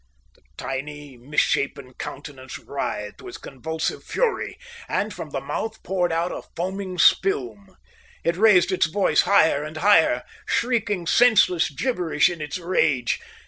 The 0.33 0.41
tiny, 0.57 1.15
misshapen 1.15 1.93
countenance 1.93 2.57
writhed 2.57 3.21
with 3.21 3.43
convulsive 3.43 4.03
fury, 4.03 4.57
and 4.89 5.13
from 5.13 5.29
the 5.29 5.39
mouth 5.41 5.83
poured 5.83 6.11
out 6.11 6.31
a 6.31 6.41
foaming 6.55 6.97
spume. 6.97 7.77
It 8.23 8.35
raised 8.35 8.71
its 8.71 8.87
voice 8.87 9.21
higher 9.29 9.61
and 9.63 9.77
higher, 9.77 10.23
shrieking 10.47 11.05
senseless 11.05 11.69
gibberish 11.69 12.29
in 12.31 12.41
its 12.41 12.57
rage. 12.57 13.19